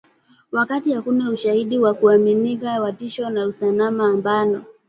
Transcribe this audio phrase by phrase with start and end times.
[0.51, 4.61] Wakati hakuna ushahidi wa kuaminika wa tishio la usalama ambalo